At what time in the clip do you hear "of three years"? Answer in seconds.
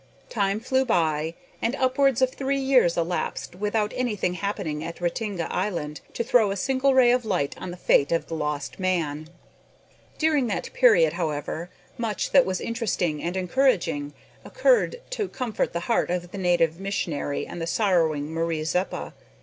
2.23-2.97